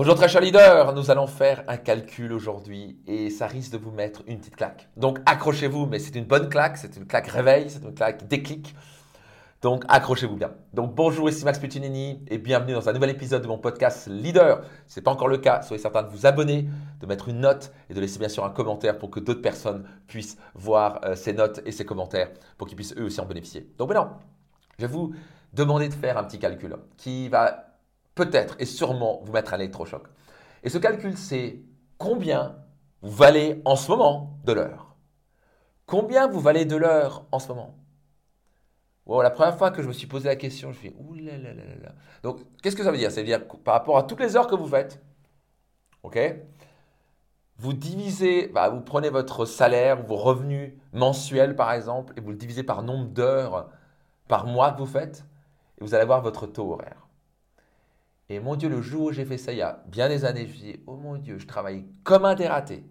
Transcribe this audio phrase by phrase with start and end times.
[0.00, 3.90] Bonjour très cher leader, nous allons faire un calcul aujourd'hui et ça risque de vous
[3.90, 4.88] mettre une petite claque.
[4.96, 8.76] Donc accrochez-vous, mais c'est une bonne claque, c'est une claque réveil, c'est une claque déclic.
[9.60, 10.52] Donc accrochez-vous bien.
[10.72, 14.62] Donc bonjour, ici Max Puccinini et bienvenue dans un nouvel épisode de mon podcast Leader.
[14.86, 16.68] Si ce n'est pas encore le cas, soyez certain de vous abonner,
[17.00, 19.82] de mettre une note et de laisser bien sûr un commentaire pour que d'autres personnes
[20.06, 23.68] puissent voir euh, ces notes et ces commentaires pour qu'ils puissent eux aussi en bénéficier.
[23.78, 24.16] Donc maintenant,
[24.78, 25.12] je vais vous
[25.52, 27.67] demander de faire un petit calcul qui va
[28.18, 30.02] peut-être et sûrement vous mettre un électrochoc.
[30.64, 31.60] Et ce calcul, c'est
[31.98, 32.56] combien
[33.00, 34.96] vous valez en ce moment de l'heure.
[35.86, 37.78] Combien vous valez de l'heure en ce moment
[39.06, 41.92] La première fois que je me suis posé la question, je là là là là.
[42.24, 43.12] Donc, qu'est-ce que ça veut dire?
[43.12, 45.00] Ça veut dire par rapport à toutes les heures que vous faites,
[46.02, 46.18] ok
[47.60, 52.36] vous divisez, bah, vous prenez votre salaire, vos revenus mensuels par exemple, et vous le
[52.36, 53.68] divisez par nombre d'heures
[54.28, 55.24] par mois que vous faites,
[55.80, 57.07] et vous allez avoir votre taux horaire.
[58.28, 60.46] Et mon Dieu, le jour où j'ai fait ça il y a bien des années,
[60.46, 62.84] je me suis dit, oh mon Dieu, je travaille comme un dératé.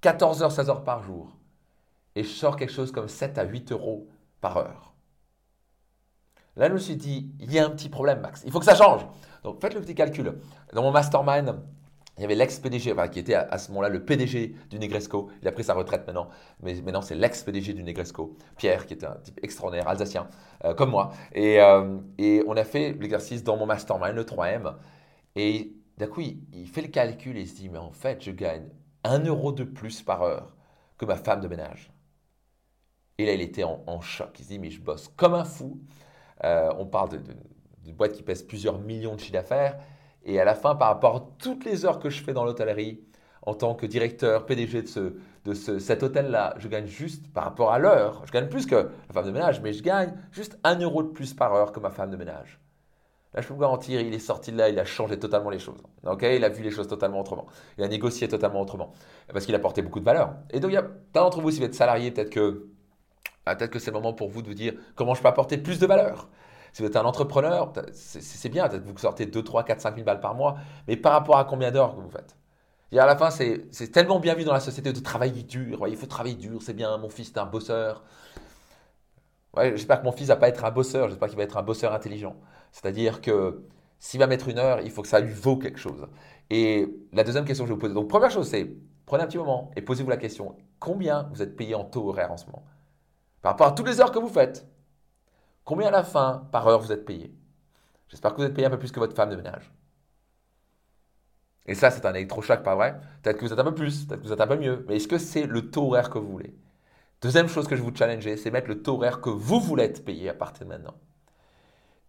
[0.00, 1.36] 14 heures, 16 heures par jour.
[2.14, 4.08] Et je sors quelque chose comme 7 à 8 euros
[4.40, 4.94] par heure.
[6.56, 8.42] Là, je me suis dit, il y a un petit problème, Max.
[8.44, 9.04] Il faut que ça change.
[9.42, 10.38] Donc, faites le petit calcul.
[10.72, 11.56] Dans mon mastermind,
[12.16, 15.30] il y avait l'ex-PDG, qui était à, ce moment-là le PDG du Negresco.
[15.42, 16.28] Il a pris sa retraite maintenant,
[16.62, 20.28] mais maintenant c'est l'ex-PDG du Negresco, Pierre, qui était un type extraordinaire, alsacien,
[20.64, 21.12] euh, comme moi.
[21.36, 24.74] Euh, et, on a fait l'exercice dans mon mastermind, le 3M.
[25.34, 28.30] Et d'un coup, il, fait le calcul et il se dit, mais en fait, je
[28.30, 28.68] gagne
[29.02, 30.54] un euro de plus par heure
[30.98, 31.92] que ma femme de ménage.
[33.18, 34.38] Et là, il était en, choc.
[34.38, 35.80] Il se dit, mais je bosse comme un fou.
[36.44, 37.22] Euh, on parle
[37.82, 39.78] d'une boîte qui pèse plusieurs millions de chiffres d'affaires.
[40.24, 43.00] Et à la fin, par rapport à toutes les heures que je fais dans l'hôtellerie,
[43.42, 47.72] en tant que directeur, PDG de, ce, de cet hôtel-là, je gagne juste par rapport
[47.72, 50.78] à l'heure, je gagne plus que la femme de ménage, mais je gagne juste un
[50.78, 52.58] euro de plus par heure que ma femme de ménage.
[53.34, 55.58] Là, je peux vous garantir, il est sorti de là, il a changé totalement les
[55.58, 55.82] choses.
[56.04, 57.46] Il a vu les choses totalement autrement.
[57.76, 58.92] Il a négocié totalement autrement.
[59.32, 60.36] Parce qu'il a porté beaucoup de valeur.
[60.50, 62.68] Et donc, il y a plein d'entre vous, si vous êtes salarié, peut-être que,
[63.44, 65.58] ah, peut-être que c'est le moment pour vous de vous dire comment je peux apporter
[65.58, 66.28] plus de valeur.
[66.74, 70.20] Si vous êtes un entrepreneur, c'est bien, vous sortez 2, 3, 4, 5 000 balles
[70.20, 70.56] par mois,
[70.88, 72.36] mais par rapport à combien d'heures que vous faites
[72.92, 75.88] et à la fin, c'est tellement bien vu dans la société de travailler dur.
[75.88, 76.96] il faut travailler dur, c'est bien.
[76.96, 78.04] Mon fils est un bosseur.
[79.56, 81.08] J'espère que mon fils va pas être un bosseur.
[81.08, 82.36] J'espère qu'il va être un bosseur intelligent.
[82.70, 83.64] C'est-à-dire que
[83.98, 86.06] s'il va mettre une heure, il faut que ça lui vaut quelque chose.
[86.50, 87.94] Et la deuxième question que je vais vous poser.
[87.94, 91.56] Donc, première chose, c'est prenez un petit moment et posez-vous la question combien vous êtes
[91.56, 92.64] payé en taux horaire en ce moment?
[93.42, 94.68] Par rapport à toutes les heures que vous faites.
[95.64, 97.34] Combien à la fin par heure vous êtes payé?
[98.08, 99.72] J'espère que vous êtes payé un peu plus que votre femme de ménage.
[101.66, 103.00] Et ça, c'est un électrochoc, pas vrai?
[103.22, 104.96] Peut-être que vous êtes un peu plus, peut-être que vous êtes un peu mieux, mais
[104.96, 106.54] est-ce que c'est le taux horaire que vous voulez?
[107.22, 110.04] Deuxième chose que je vous challenger, c'est mettre le taux horaire que vous voulez être
[110.04, 110.94] payé à partir de maintenant.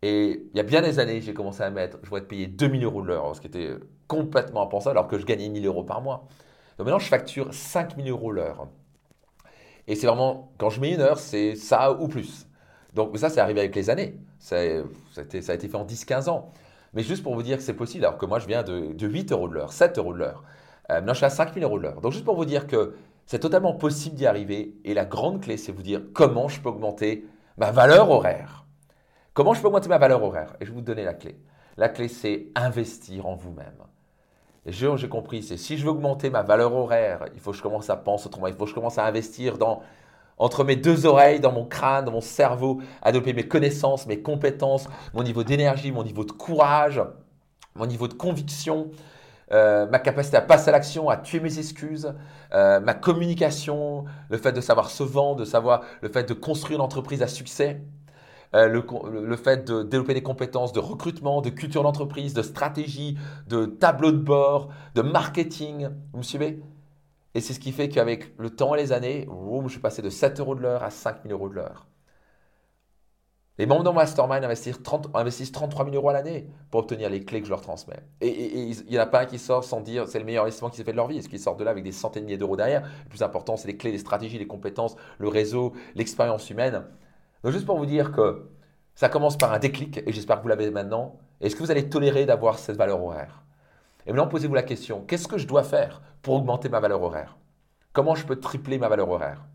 [0.01, 2.47] Et il y a bien des années, j'ai commencé à mettre, je voulais être payé
[2.47, 3.75] 2000 euros de l'heure, ce qui était
[4.07, 6.27] complètement impensable, alors que je gagnais 1000 euros par mois.
[6.77, 8.67] Donc maintenant, je facture 5000 euros l'heure.
[9.87, 12.47] Et c'est vraiment, quand je mets une heure, c'est ça ou plus.
[12.95, 14.17] Donc ça, c'est arrivé avec les années.
[14.39, 14.55] Ça,
[15.11, 16.51] ça, a été, fait en 10-15 ans.
[16.93, 19.33] Mais juste pour vous dire que c'est possible, alors que moi, je viens de, 8
[19.33, 20.43] euros de l'heure, 7 euros de l'heure.
[20.89, 21.99] Euh, maintenant, je suis à 5000 euros de l'heure.
[21.99, 22.95] Donc juste pour vous dire que
[23.25, 24.75] c'est totalement possible d'y arriver.
[24.85, 27.25] Et la grande clé, c'est vous dire comment je peux augmenter
[27.57, 28.65] ma valeur horaire.
[29.33, 30.55] Comment je peux augmenter ma valeur horaire?
[30.61, 31.37] Et je vais vous donner la clé.
[31.75, 33.75] La clé, c'est investir en vous-même.
[34.65, 37.61] Et j'ai compris, c'est si je veux augmenter ma valeur horaire, il faut que je
[37.61, 39.83] commence à penser autrement, il faut que je commence à investir dans
[40.37, 44.87] entre mes deux oreilles, dans mon crâne, dans mon cerveau, à mes connaissances, mes compétences,
[45.13, 47.01] mon niveau d'énergie, mon niveau de courage,
[47.75, 48.91] mon niveau de conviction,
[49.51, 52.13] euh, ma capacité à passer à l'action, à tuer mes excuses,
[52.53, 56.79] euh, ma communication, le fait de savoir se vendre, de savoir le fait de construire
[56.79, 57.81] une entreprise à succès,
[58.55, 63.17] euh, le, le, fait de développer des compétences de recrutement, de culture d'entreprise, de stratégie,
[63.47, 65.89] de tableau de bord, de marketing.
[66.13, 66.61] Vous me suivez?
[67.35, 69.27] Et c'est ce qui fait qu'avec le temps et les années,
[69.65, 71.85] je suis passé de 7 euros de l'heure à 5 000 euros de l'heure.
[73.57, 77.23] Les membres de mastermind investissent, 30, investissent 33 000 euros à l'année pour obtenir les
[77.23, 78.03] clés que je leur transmets.
[78.21, 80.69] Et, il n'y en a pas un qui sort sans dire c'est le meilleur investissement
[80.69, 81.17] qui s'est fait de leur vie.
[81.17, 82.89] Est-ce qu'ils sortent de là avec des centaines de milliers d'euros derrière?
[83.03, 86.85] Le plus important, c'est les clés, les stratégies, les compétences, le réseau, l'expérience humaine.
[87.43, 88.49] Donc juste pour vous dire que
[88.93, 91.19] ça commence par un déclic, et j'espère que vous l'avez maintenant.
[91.41, 93.44] Est-ce que vous allez tolérer d'avoir cette valeur horaire?
[94.05, 97.37] Et maintenant, posez-vous la question, qu'est-ce que je dois faire pour augmenter ma valeur horaire?
[97.91, 99.45] Comment je peux tripler ma valeur horaire?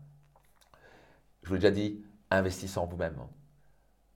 [1.43, 3.15] Je vous l'ai déjà dit, investissez en vous-même.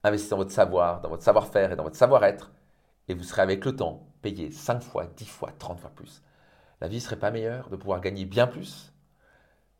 [0.04, 2.52] Investissez dans votre savoir, dans votre savoir-faire et dans votre savoir-être.
[3.08, 6.22] Et vous serez avec le temps payé 5 fois, 10 fois, 30 fois plus.
[6.80, 8.92] La vie ne serait pas meilleure de pouvoir gagner bien plus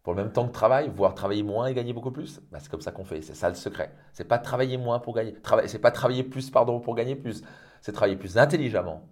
[0.02, 2.40] pour le même temps de travail, voire travailler moins et gagner beaucoup plus?
[2.52, 3.92] Ben, C'est comme ça qu'on fait, c'est ça le secret.
[4.12, 5.34] C'est pas travailler moins pour gagner,
[5.66, 7.42] c'est pas travailler plus pardon pour gagner plus,
[7.82, 9.06] c'est travailler plus intelligemment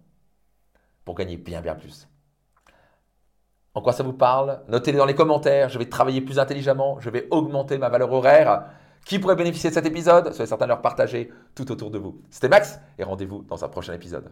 [1.05, 2.09] pour gagner bien bien plus.
[3.75, 4.62] En quoi ça vous parle?
[4.69, 8.67] Notez-le dans les commentaires, je vais travailler plus intelligemment, je vais augmenter ma valeur horaire.
[9.05, 10.33] Qui pourrait bénéficier de cet épisode?
[10.33, 12.23] Soyez certain de le partager tout autour de vous.
[12.31, 14.31] C'était Max et rendez-vous dans un prochain épisode.